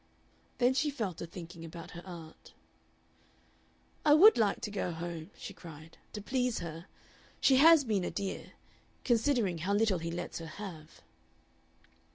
[0.57, 2.55] Then she fell to thinking about her aunt.
[4.03, 6.87] "I would like to go home," she cried, "to please her.
[7.39, 8.53] She has been a dear.
[9.03, 11.01] Considering how little he lets her have."